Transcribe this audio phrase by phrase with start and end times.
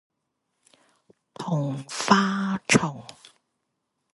[1.35, 3.03] 桐花松